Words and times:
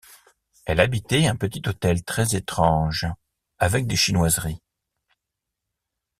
Elle 0.65 0.79
habitait 0.79 1.27
un 1.27 1.35
petit 1.35 1.61
hôtel 1.67 2.03
très 2.03 2.35
étrange 2.35 3.05
avec 3.59 3.85
des 3.85 3.95
chinoiseries. 3.95 4.59